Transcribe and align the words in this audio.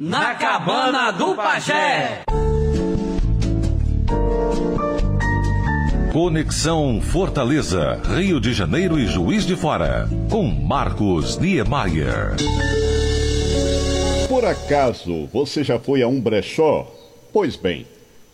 Na 0.00 0.36
Cabana 0.36 1.10
do 1.10 1.34
Pajé. 1.34 2.22
Conexão 6.12 7.00
Fortaleza, 7.00 8.00
Rio 8.14 8.40
de 8.40 8.52
Janeiro 8.52 8.96
e 8.96 9.08
Juiz 9.08 9.44
de 9.44 9.56
Fora, 9.56 10.08
com 10.30 10.44
Marcos 10.44 11.36
Niemeyer. 11.38 12.36
Por 14.28 14.44
acaso 14.44 15.26
você 15.32 15.64
já 15.64 15.80
foi 15.80 16.00
a 16.00 16.06
um 16.06 16.20
brechó? 16.20 16.86
Pois 17.32 17.56
bem, 17.56 17.84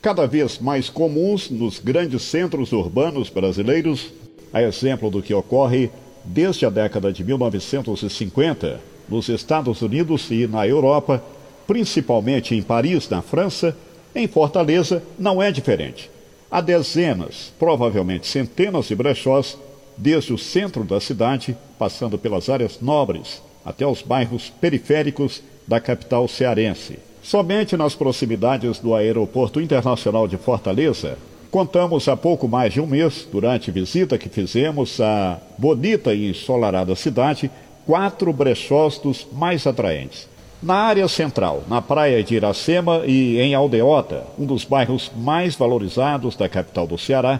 cada 0.02 0.26
vez 0.26 0.58
mais 0.58 0.90
comuns 0.90 1.48
nos 1.48 1.78
grandes 1.78 2.24
centros 2.24 2.72
urbanos 2.72 3.30
brasileiros, 3.30 4.12
a 4.52 4.60
exemplo 4.60 5.10
do 5.10 5.22
que 5.22 5.32
ocorre 5.32 5.90
desde 6.26 6.66
a 6.66 6.68
década 6.68 7.10
de 7.10 7.24
1950 7.24 8.80
nos 9.08 9.30
Estados 9.30 9.80
Unidos 9.80 10.30
e 10.30 10.46
na 10.46 10.66
Europa, 10.66 11.22
principalmente 11.66 12.54
em 12.54 12.62
Paris, 12.62 13.08
na 13.08 13.22
França, 13.22 13.76
em 14.14 14.26
Fortaleza 14.28 15.02
não 15.18 15.42
é 15.42 15.50
diferente. 15.50 16.10
Há 16.50 16.60
dezenas, 16.60 17.52
provavelmente 17.58 18.26
centenas 18.26 18.86
de 18.86 18.94
brechós, 18.94 19.58
desde 19.96 20.32
o 20.32 20.38
centro 20.38 20.84
da 20.84 21.00
cidade, 21.00 21.56
passando 21.78 22.18
pelas 22.18 22.48
áreas 22.48 22.80
nobres, 22.80 23.42
até 23.64 23.86
os 23.86 24.02
bairros 24.02 24.50
periféricos 24.60 25.42
da 25.66 25.80
capital 25.80 26.28
cearense. 26.28 26.98
Somente 27.22 27.76
nas 27.76 27.94
proximidades 27.94 28.78
do 28.78 28.94
Aeroporto 28.94 29.60
Internacional 29.60 30.28
de 30.28 30.36
Fortaleza, 30.36 31.16
contamos 31.50 32.06
há 32.08 32.16
pouco 32.16 32.46
mais 32.46 32.72
de 32.72 32.80
um 32.80 32.86
mês, 32.86 33.26
durante 33.30 33.70
visita 33.70 34.18
que 34.18 34.28
fizemos 34.28 35.00
à 35.00 35.40
bonita 35.56 36.12
e 36.12 36.28
ensolarada 36.28 36.94
cidade, 36.94 37.50
quatro 37.86 38.32
brechós 38.32 38.98
dos 38.98 39.26
mais 39.32 39.66
atraentes. 39.66 40.28
Na 40.64 40.76
área 40.76 41.06
central, 41.08 41.62
na 41.68 41.82
praia 41.82 42.24
de 42.24 42.36
Iracema 42.36 43.02
e 43.04 43.38
em 43.38 43.54
Aldeota, 43.54 44.24
um 44.38 44.46
dos 44.46 44.64
bairros 44.64 45.12
mais 45.14 45.54
valorizados 45.54 46.36
da 46.36 46.48
capital 46.48 46.86
do 46.86 46.96
Ceará, 46.96 47.38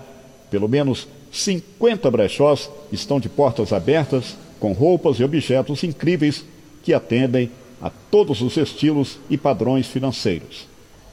pelo 0.50 0.68
menos 0.68 1.08
50 1.32 2.10
brechós 2.10 2.70
estão 2.92 3.18
de 3.18 3.30
portas 3.30 3.72
abertas 3.72 4.36
com 4.60 4.74
roupas 4.74 5.16
e 5.16 5.24
objetos 5.24 5.82
incríveis 5.84 6.44
que 6.82 6.92
atendem 6.92 7.50
a 7.80 7.88
todos 8.10 8.42
os 8.42 8.58
estilos 8.58 9.18
e 9.30 9.38
padrões 9.38 9.86
financeiros. 9.86 10.68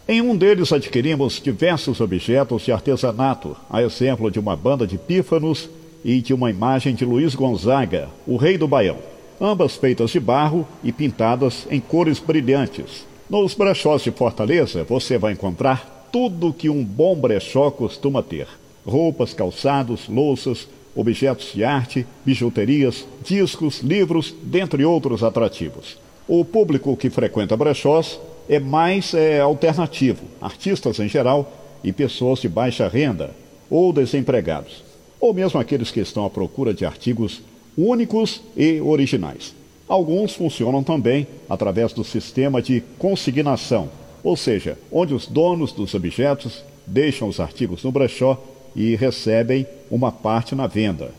Em 0.06 0.20
um 0.20 0.36
deles 0.36 0.74
adquirimos 0.74 1.40
diversos 1.42 2.02
objetos 2.02 2.64
de 2.64 2.74
artesanato, 2.74 3.56
a 3.70 3.82
exemplo 3.82 4.30
de 4.30 4.38
uma 4.38 4.58
banda 4.58 4.86
de 4.86 4.98
pífanos 4.98 5.70
e 6.04 6.22
de 6.22 6.34
uma 6.34 6.50
imagem 6.50 6.94
de 6.94 7.06
Luiz 7.06 7.36
Gonzaga, 7.36 8.10
o 8.28 8.36
rei 8.36 8.58
do 8.58 8.68
Baião 8.68 9.11
ambas 9.42 9.76
feitas 9.76 10.12
de 10.12 10.20
barro 10.20 10.68
e 10.84 10.92
pintadas 10.92 11.66
em 11.72 11.80
cores 11.80 12.20
brilhantes. 12.20 13.08
Nos 13.28 13.56
brechós 13.56 14.04
de 14.04 14.12
Fortaleza 14.12 14.84
você 14.84 15.18
vai 15.18 15.34
encontrar 15.34 16.10
tudo 16.12 16.54
que 16.54 16.70
um 16.70 16.84
bom 16.84 17.16
brechó 17.16 17.72
costuma 17.72 18.22
ter: 18.22 18.48
roupas, 18.86 19.34
calçados, 19.34 20.08
louças, 20.08 20.68
objetos 20.96 21.54
de 21.54 21.64
arte, 21.64 22.06
bijuterias, 22.24 23.06
discos, 23.24 23.80
livros, 23.80 24.36
dentre 24.44 24.86
outros 24.86 25.24
atrativos. 25.24 25.98
O 26.28 26.46
público 26.46 26.96
que 26.96 27.10
frequenta 27.10 27.58
brechós 27.58 28.20
é 28.48 28.60
mais 28.60 29.14
é, 29.14 29.40
alternativo, 29.40 30.24
artistas 30.40 31.00
em 31.00 31.08
geral 31.08 31.52
e 31.84 31.92
pessoas 31.92 32.40
de 32.40 32.50
baixa 32.50 32.88
renda 32.88 33.32
ou 33.70 33.94
desempregados, 33.94 34.84
ou 35.20 35.34
mesmo 35.34 35.60
aqueles 35.60 35.90
que 35.90 36.02
estão 36.02 36.26
à 36.26 36.30
procura 36.30 36.74
de 36.74 36.86
artigos 36.86 37.42
únicos 37.78 38.42
e 38.56 38.80
originais. 38.82 39.54
Alguns 39.88 40.34
funcionam 40.34 40.84
também 40.84 41.28
através 41.50 41.94
do 41.94 42.04
sistema 42.04 42.62
de 42.62 42.82
consignação, 42.98 43.90
ou 44.24 44.38
seja, 44.38 44.78
onde 44.92 45.14
os 45.14 45.28
donos 45.28 45.72
dos 45.72 45.94
objetos 45.94 46.64
deixam 46.86 47.28
os 47.28 47.40
artigos 47.40 47.84
no 47.84 47.92
brechó 47.92 48.42
e 48.76 48.96
recebem 48.96 49.66
uma 49.90 50.12
parte 50.12 50.56
na 50.56 50.68
venda. 50.68 51.12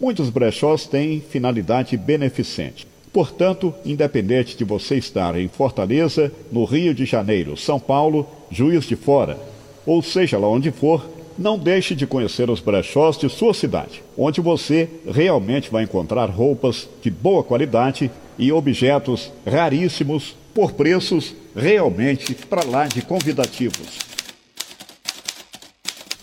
Muitos 0.00 0.30
brechós 0.30 0.86
têm 0.86 1.20
finalidade 1.20 1.96
beneficente. 1.96 2.86
Portanto, 3.12 3.74
independente 3.84 4.56
de 4.56 4.64
você 4.64 4.96
estar 4.96 5.38
em 5.38 5.48
Fortaleza, 5.48 6.32
no 6.50 6.64
Rio 6.64 6.94
de 6.94 7.04
Janeiro, 7.04 7.56
São 7.56 7.80
Paulo, 7.80 8.26
Juiz 8.50 8.84
de 8.84 8.96
Fora, 8.96 9.38
ou 9.84 10.02
seja 10.02 10.38
lá 10.38 10.48
onde 10.48 10.70
for, 10.70 11.08
não 11.40 11.58
deixe 11.58 11.94
de 11.94 12.06
conhecer 12.06 12.50
os 12.50 12.60
brechós 12.60 13.16
de 13.16 13.26
sua 13.30 13.54
cidade, 13.54 14.02
onde 14.16 14.42
você 14.42 14.90
realmente 15.10 15.70
vai 15.70 15.84
encontrar 15.84 16.26
roupas 16.26 16.86
de 17.02 17.10
boa 17.10 17.42
qualidade 17.42 18.10
e 18.38 18.52
objetos 18.52 19.32
raríssimos 19.50 20.36
por 20.54 20.72
preços 20.72 21.34
realmente 21.56 22.34
para 22.34 22.62
lá 22.62 22.86
de 22.86 23.00
convidativos. 23.00 23.98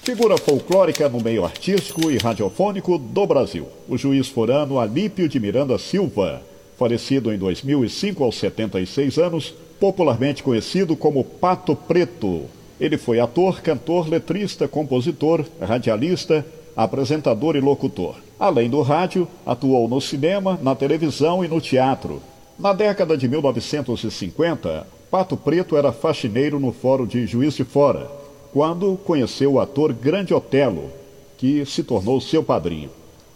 Figura 0.03 0.38
folclórica 0.38 1.09
no 1.09 1.19
meio 1.19 1.44
artístico 1.44 2.11
e 2.11 2.17
radiofônico 2.17 3.00
do 3.00 3.25
Brasil, 3.25 3.67
o 3.89 3.97
juiz 3.97 4.27
forano 4.27 4.79
Alípio 4.79 5.27
de 5.27 5.39
Miranda 5.39 5.79
Silva, 5.79 6.44
falecido 6.77 7.33
em 7.33 7.39
2005 7.39 8.23
aos 8.23 8.35
76 8.38 9.17
anos, 9.17 9.53
popularmente 9.79 10.44
conhecido 10.44 10.95
como 10.95 11.23
Pato 11.23 11.75
Preto, 11.75 12.45
ele 12.79 12.97
foi 12.97 13.19
ator, 13.19 13.61
cantor, 13.61 14.07
letrista, 14.07 14.67
compositor, 14.67 15.45
radialista, 15.61 16.45
apresentador 16.75 17.55
e 17.55 17.59
locutor. 17.59 18.15
Além 18.39 18.69
do 18.69 18.81
rádio, 18.81 19.27
atuou 19.45 19.88
no 19.88 19.99
cinema, 19.99 20.59
na 20.61 20.75
televisão 20.75 21.43
e 21.43 21.47
no 21.47 21.59
teatro. 21.59 22.21
Na 22.57 22.71
década 22.71 23.17
de 23.17 23.27
1950, 23.27 24.85
Pato 25.09 25.35
Preto 25.35 25.75
era 25.75 25.91
faxineiro 25.91 26.59
no 26.59 26.71
Fórum 26.71 27.07
de 27.07 27.25
Juiz 27.25 27.55
de 27.55 27.63
Fora, 27.63 28.11
quando 28.53 28.97
conheceu 29.05 29.53
o 29.53 29.59
ator 29.59 29.91
Grande 29.94 30.33
Otelo, 30.33 30.91
que 31.38 31.65
se 31.65 31.83
tornou 31.83 32.21
seu 32.21 32.44
padrinho. 32.44 32.89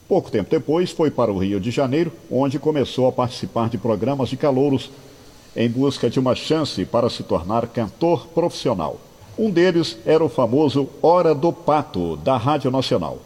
Pouco 0.07 0.29
tempo 0.29 0.49
depois, 0.49 0.91
foi 0.91 1.09
para 1.09 1.31
o 1.31 1.37
Rio 1.37 1.59
de 1.59 1.71
Janeiro, 1.71 2.11
onde 2.29 2.59
começou 2.59 3.07
a 3.07 3.11
participar 3.11 3.69
de 3.69 3.77
programas 3.77 4.29
de 4.29 4.37
calouros 4.37 4.91
em 5.55 5.69
busca 5.69 6.09
de 6.09 6.19
uma 6.19 6.35
chance 6.35 6.83
para 6.85 7.09
se 7.09 7.23
tornar 7.23 7.67
cantor 7.67 8.27
profissional. 8.27 8.99
Um 9.37 9.49
deles 9.49 9.97
era 10.05 10.23
o 10.23 10.29
famoso 10.29 10.89
Hora 11.01 11.33
do 11.33 11.51
Pato, 11.53 12.17
da 12.17 12.37
Rádio 12.37 12.69
Nacional. 12.69 13.19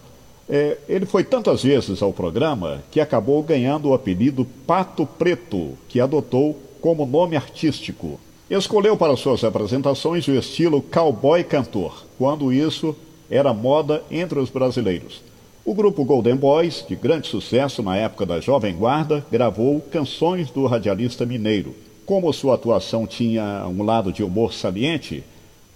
É, 0.48 0.78
ele 0.88 1.06
foi 1.06 1.24
tantas 1.24 1.64
vezes 1.64 2.02
ao 2.02 2.14
programa 2.14 2.84
que 2.92 3.00
acabou 3.00 3.42
ganhando 3.42 3.90
o 3.90 3.94
apelido 3.94 4.46
Pato 4.68 5.06
Preto, 5.06 5.72
que 5.90 6.00
adotou 6.00 6.56
como 6.80 7.06
nome 7.06 7.36
artístico. 7.36 8.20
Escolheu 8.48 8.96
para 8.96 9.18
suas 9.18 9.44
apresentações 9.44 10.28
o 10.28 10.32
estilo 10.32 10.82
cowboy 10.82 11.44
cantor, 11.44 12.06
quando 12.18 12.54
isso 12.54 12.96
era 13.30 13.54
moda 13.54 14.04
entre 14.12 14.40
os 14.40 14.52
brasileiros. 14.52 15.24
O 15.66 15.74
grupo 15.74 16.06
Golden 16.06 16.36
Boys, 16.36 16.86
de 16.88 16.96
grande 16.96 17.28
sucesso 17.28 17.82
na 17.82 17.98
época 17.98 18.24
da 18.24 18.40
Jovem 18.40 18.76
Guarda, 18.76 19.26
gravou 19.32 19.82
canções 19.82 20.52
do 20.52 20.68
radialista 20.68 21.26
mineiro. 21.26 21.74
Como 22.06 22.32
sua 22.32 22.54
atuação 22.54 23.08
tinha 23.08 23.66
um 23.68 23.82
lado 23.84 24.14
de 24.14 24.24
humor 24.24 24.54
saliente, 24.54 25.24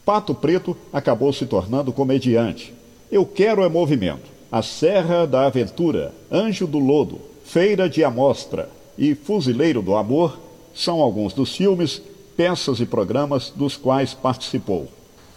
Pato 0.10 0.34
Preto 0.34 0.76
acabou 0.92 1.32
se 1.32 1.46
tornando 1.46 1.94
comediante. 1.94 2.74
Eu 3.12 3.28
Quero 3.28 3.64
é 3.64 3.70
Movimento, 3.70 4.26
A 4.52 4.64
Serra 4.64 5.28
da 5.28 5.46
Aventura, 5.46 6.12
Anjo 6.32 6.66
do 6.66 6.80
Lodo, 6.80 7.20
Feira 7.46 7.88
de 7.88 8.04
Amostra 8.04 8.68
e 8.98 9.14
Fuzileiro 9.14 9.84
do 9.84 9.96
Amor 9.96 10.40
são 10.74 11.00
alguns 11.00 11.32
dos 11.32 11.56
filmes, 11.56 12.02
peças 12.36 12.80
e 12.80 12.88
programas 12.88 13.54
dos 13.56 13.78
quais 13.78 14.16
participou. 14.16 14.88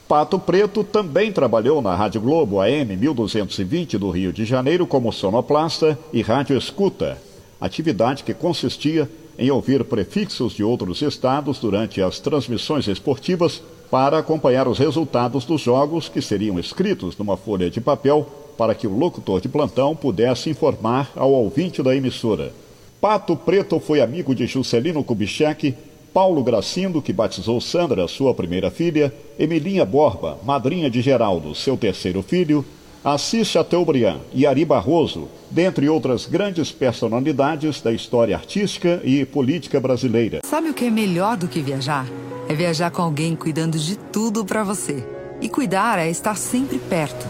Pato 0.09 0.39
Preto 0.39 0.83
também 0.83 1.31
trabalhou 1.31 1.83
na 1.83 1.95
Rádio 1.95 2.23
Globo 2.23 2.59
AM 2.59 2.97
1220 2.97 3.99
do 3.99 4.09
Rio 4.09 4.33
de 4.33 4.47
Janeiro 4.47 4.87
como 4.87 5.13
sonoplasta 5.13 5.99
e 6.15 6.23
rádio 6.23 6.57
escuta, 6.57 7.19
atividade 7.61 8.25
que 8.25 8.33
consistia 8.33 9.07
em 9.39 9.51
ouvir 9.51 9.85
prefixos 9.85 10.55
de 10.55 10.65
outros 10.65 11.03
estados 11.03 11.59
durante 11.59 12.01
as 12.01 12.19
transmissões 12.21 12.89
esportivas 12.89 13.61
para 13.93 14.21
acompanhar 14.21 14.67
os 14.67 14.79
resultados 14.79 15.45
dos 15.45 15.61
jogos 15.61 16.09
que 16.09 16.23
seriam 16.23 16.59
escritos 16.59 17.15
numa 17.19 17.37
folha 17.37 17.69
de 17.69 17.79
papel 17.79 18.27
para 18.57 18.75
que 18.75 18.87
o 18.87 18.97
locutor 18.97 19.39
de 19.39 19.51
plantão 19.51 19.95
pudesse 19.95 20.49
informar 20.49 21.13
ao 21.15 21.31
ouvinte 21.31 21.83
da 21.83 21.95
emissora. 21.95 22.55
Pato 23.03 23.37
Preto 23.37 23.79
foi 23.79 24.01
amigo 24.01 24.35
de 24.35 24.47
Juscelino 24.47 25.05
Kubitschek, 25.05 25.75
Paulo 26.11 26.43
Gracindo, 26.43 27.03
que 27.03 27.13
batizou 27.13 27.61
Sandra, 27.61 28.09
sua 28.09 28.33
primeira 28.33 28.71
filha, 28.71 29.13
Emilinha 29.39 29.85
Borba, 29.85 30.39
madrinha 30.43 30.89
de 30.89 31.03
Geraldo, 31.03 31.55
seu 31.55 31.77
terceiro 31.77 32.23
filho, 32.23 32.65
Assis 33.05 33.49
Chateaubriand 33.49 34.21
e 34.33 34.47
Ari 34.47 34.65
Barroso, 34.65 35.29
dentre 35.51 35.87
outras 35.91 36.25
grandes 36.25 36.73
personalidades 36.73 37.83
da 37.83 37.93
história 37.93 38.37
artística 38.37 39.03
e 39.05 39.27
política 39.27 39.79
brasileira. 39.79 40.41
Sabe 40.45 40.71
o 40.71 40.75
que 40.75 40.87
é 40.87 40.91
melhor 40.91 41.37
do 41.37 41.47
que 41.47 41.61
viajar? 41.61 42.07
É 42.53 42.55
viajar 42.55 42.91
com 42.91 43.01
alguém 43.01 43.35
cuidando 43.35 43.79
de 43.79 43.97
tudo 43.97 44.45
para 44.45 44.63
você. 44.63 45.03
E 45.41 45.49
cuidar 45.49 45.99
é 45.99 46.11
estar 46.11 46.37
sempre 46.37 46.79
perto. 46.79 47.27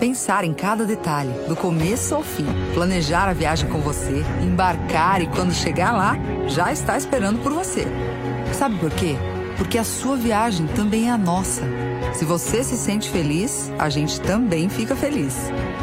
Pensar 0.00 0.42
em 0.42 0.52
cada 0.52 0.84
detalhe, 0.84 1.30
do 1.46 1.54
começo 1.54 2.12
ao 2.12 2.24
fim. 2.24 2.46
Planejar 2.74 3.28
a 3.28 3.32
viagem 3.32 3.70
com 3.70 3.78
você, 3.78 4.24
embarcar 4.42 5.22
e 5.22 5.28
quando 5.28 5.54
chegar 5.54 5.92
lá, 5.92 6.16
já 6.48 6.72
está 6.72 6.98
esperando 6.98 7.40
por 7.40 7.52
você. 7.52 7.86
Sabe 8.52 8.76
por 8.80 8.90
quê? 8.90 9.16
porque 9.56 9.78
a 9.78 9.84
sua 9.84 10.16
viagem 10.16 10.66
também 10.68 11.08
é 11.08 11.10
a 11.10 11.18
nossa. 11.18 11.62
Se 12.12 12.24
você 12.24 12.62
se 12.62 12.76
sente 12.76 13.10
feliz, 13.10 13.72
a 13.78 13.88
gente 13.88 14.20
também 14.20 14.68
fica 14.68 14.94
feliz. 14.94 15.34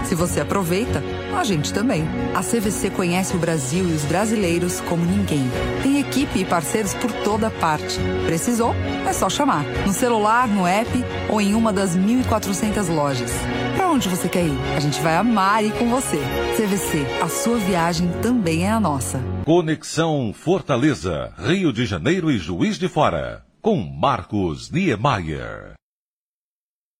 Se 0.05 0.15
você 0.15 0.41
aproveita, 0.41 1.03
a 1.35 1.43
gente 1.43 1.73
também. 1.73 2.03
A 2.33 2.41
CVC 2.41 2.89
conhece 2.89 3.35
o 3.35 3.39
Brasil 3.39 3.87
e 3.89 3.93
os 3.93 4.03
brasileiros 4.05 4.81
como 4.81 5.03
ninguém. 5.03 5.43
Tem 5.83 5.99
equipe 5.99 6.39
e 6.39 6.45
parceiros 6.45 6.93
por 6.93 7.11
toda 7.23 7.49
parte. 7.49 7.99
Precisou? 8.25 8.73
É 9.07 9.13
só 9.13 9.29
chamar. 9.29 9.63
No 9.85 9.93
celular, 9.93 10.47
no 10.47 10.65
app 10.65 10.89
ou 11.29 11.41
em 11.41 11.53
uma 11.53 11.71
das 11.71 11.97
1.400 11.97 12.93
lojas. 12.93 13.31
Para 13.75 13.89
onde 13.89 14.09
você 14.09 14.27
quer 14.27 14.45
ir? 14.45 14.57
A 14.75 14.79
gente 14.79 15.01
vai 15.01 15.15
amar 15.15 15.63
ir 15.63 15.73
com 15.73 15.89
você. 15.89 16.19
CVC, 16.55 17.05
a 17.21 17.27
sua 17.27 17.57
viagem 17.57 18.09
também 18.21 18.65
é 18.65 18.71
a 18.71 18.79
nossa. 18.79 19.19
Conexão 19.45 20.33
Fortaleza, 20.33 21.33
Rio 21.37 21.71
de 21.73 21.85
Janeiro 21.85 22.31
e 22.31 22.37
Juiz 22.37 22.77
de 22.77 22.87
Fora. 22.87 23.43
Com 23.61 23.77
Marcos 23.77 24.71
Niemeyer. 24.71 25.73